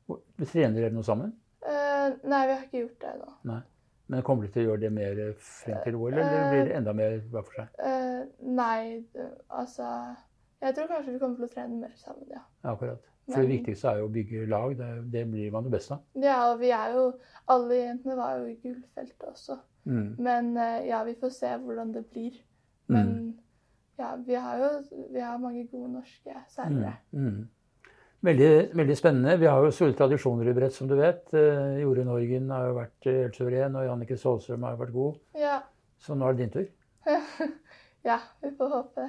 Vi 0.09 0.45
trener 0.47 0.75
dere 0.81 0.91
noe 0.93 1.03
sammen? 1.07 1.33
Uh, 1.63 2.17
nei, 2.27 2.47
vi 2.49 2.55
har 2.55 2.63
ikke 2.65 2.81
gjort 2.89 2.99
det 3.01 3.11
ennå. 3.15 3.63
Men 4.11 4.23
kommer 4.27 4.43
du 4.43 4.49
til 4.51 4.65
å 4.67 4.71
gjøre 4.73 4.81
det 4.81 4.93
mer 4.93 5.21
frem 5.39 5.79
til 5.85 5.95
OL, 5.95 6.13
eller 6.19 6.51
blir 6.51 6.65
det 6.67 6.75
enda 6.81 6.93
mer 6.99 7.21
hver 7.31 7.45
for 7.47 7.53
seg? 7.61 7.69
Uh, 7.79 8.25
nei, 8.43 9.05
altså 9.49 10.17
Jeg 10.61 10.75
tror 10.75 10.89
kanskje 10.91 11.13
vi 11.15 11.19
kommer 11.23 11.37
til 11.37 11.47
å 11.47 11.53
trene 11.55 11.79
mer 11.81 11.93
sammen, 11.97 12.27
ja. 12.29 12.43
Ja, 12.65 12.75
akkurat. 12.75 13.07
For 13.35 13.47
det 13.47 13.55
viktigste 13.57 13.91
er 13.91 14.01
jo 14.01 14.09
å 14.09 14.13
bygge 14.15 14.47
lag. 14.51 14.77
Det, 14.79 14.91
det 15.13 15.25
blir 15.31 15.53
man 15.55 15.67
jo 15.67 15.73
best 15.73 15.93
av. 15.95 16.03
Ja, 16.21 16.39
og 16.53 16.61
vi 16.63 16.73
er 16.75 16.97
jo 16.97 17.07
Alle 17.51 17.81
jentene 17.81 18.17
var 18.19 18.39
jo 18.39 18.49
i 18.51 18.59
gullfeltet 18.63 19.29
også. 19.29 19.59
Mm. 19.91 20.11
Men 20.23 20.51
eh, 20.57 20.89
ja, 20.91 21.05
vi 21.07 21.17
får 21.19 21.33
se 21.35 21.55
hvordan 21.63 21.95
det 21.95 22.05
blir. 22.13 22.37
Men 22.91 23.15
ja, 23.99 24.17
vi 24.27 24.35
har 24.35 24.59
jo 24.59 24.69
vi 25.13 25.21
har 25.21 25.39
mange 25.39 25.67
gode 25.71 25.93
norske 25.93 26.37
seilere. 26.49 26.97
Mm. 27.13 27.27
Mm. 27.27 27.49
Veldig, 28.23 28.71
veldig 28.77 28.97
spennende. 28.97 29.37
Vi 29.41 29.47
har 29.49 29.65
jo 29.65 29.73
store 29.73 29.97
tradisjoner 29.97 30.51
i 30.51 30.55
brett, 30.57 30.75
som 30.77 30.89
du 30.89 30.95
vet. 30.99 31.23
Eh, 31.33 31.79
Jorunn 31.81 32.11
Horgen 32.13 32.51
har 32.53 32.67
jo 32.69 32.75
vært 32.77 33.09
eh, 33.09 33.23
helt 33.25 33.39
suveren, 33.39 33.79
og 33.81 33.87
Jannicke 33.87 34.19
Saalstrøm 34.21 34.67
har 34.67 34.75
jo 34.75 34.81
vært 34.83 34.97
god. 34.97 35.15
Ja. 35.41 35.55
Så 36.01 36.17
nå 36.17 36.29
er 36.29 36.37
det 36.37 36.45
din 36.45 36.53
tur. 36.53 36.67
ja, 38.11 38.19
vi 38.45 38.53
får 38.59 38.75
håpe, 38.75 39.07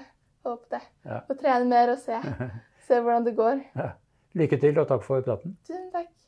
håpe 0.48 0.78
det. 0.78 0.82
Ja. 1.04 1.20
Få 1.28 1.36
trene 1.42 1.68
mer 1.74 1.92
og 1.92 2.00
se, 2.00 2.22
se 2.88 3.02
hvordan 3.02 3.28
det 3.28 3.36
går. 3.40 3.66
Lykke 4.34 4.58
til, 4.58 4.80
og 4.80 4.88
takk 4.88 5.04
for 5.04 5.22
praten. 5.22 5.58
Tusen 5.68 5.92
takk. 5.92 6.21